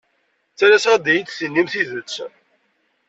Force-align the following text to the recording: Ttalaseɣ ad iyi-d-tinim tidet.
Ttalaseɣ 0.51 0.93
ad 0.93 1.05
iyi-d-tinim 1.09 1.67
tidet. 1.73 2.13